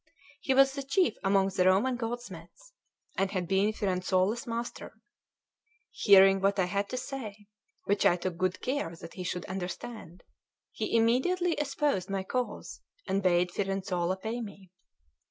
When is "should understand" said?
9.23-10.23